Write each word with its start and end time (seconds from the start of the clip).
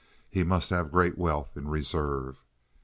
He 0.31 0.43
must 0.43 0.71
have 0.71 0.89
great 0.91 1.15
wealth 1.15 1.55
in 1.55 1.67
reserve. 1.67 2.39